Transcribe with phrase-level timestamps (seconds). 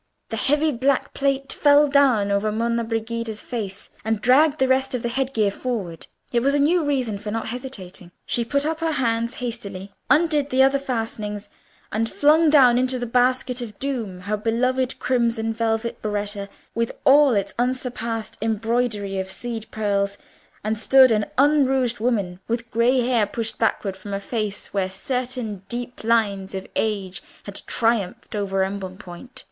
[0.29, 5.03] The heavy black plait fell down over Monna Brigida's face, and dragged the rest of
[5.03, 6.07] the head gear forward.
[6.31, 10.49] It was a new reason for not hesitating: she put up her hands hastily, undid
[10.49, 11.49] the other fastenings,
[11.91, 17.35] and flung down into the basket of doom her beloved crimson velvet berretta, with all
[17.35, 20.17] its unsurpassed embroidery of seed pearls,
[20.63, 25.61] and stood an unrouged woman, with grey hair pushed backward from a face where certain
[25.69, 29.39] deep lines of age had triumphed over embonpoint.